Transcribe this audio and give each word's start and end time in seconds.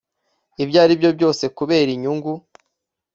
Ibyo 0.63 0.77
aribyo 0.83 1.09
byose 1.17 1.43
kubera 1.57 1.89
inyungu 1.95 2.31